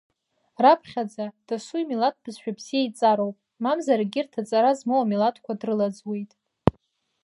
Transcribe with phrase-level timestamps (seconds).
[0.63, 6.31] Раԥхьаӡа дасу имилаҭ бызшәа бзиа иҵароуп, мамзар егьырҭ аҵара змоу амилаҭқәа дрылаӡуеит.